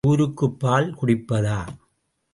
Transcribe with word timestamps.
ஊருக்குப் 0.07 0.59
பால் 0.59 0.87
குடிப்பதா? 0.93 1.57